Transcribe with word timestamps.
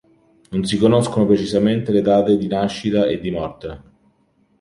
Non 0.49 0.63
si 0.65 0.79
conoscono 0.79 1.27
precisamente 1.27 1.91
le 1.91 2.01
date 2.01 2.35
di 2.35 2.47
nascita 2.47 3.05
e 3.05 3.19
di 3.19 3.29
morte. 3.29 3.81